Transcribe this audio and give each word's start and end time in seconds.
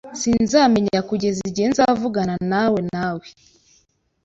Sinzamenya 0.19 0.99
kugeza 1.09 1.39
igihe 1.49 1.67
nzavuganawe 1.71 2.79
nawe. 2.93 3.25